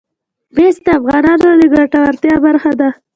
مس 0.55 0.75
د 0.85 0.87
افغانانو 0.99 1.47
د 1.59 1.61
ګټورتیا 1.75 2.35
برخه 2.45 2.71
ده. 2.79 2.89